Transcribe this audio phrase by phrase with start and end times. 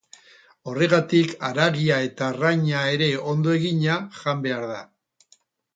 [0.71, 4.83] Horregatik, haragia eta arraina ere ondo egina jan behar da.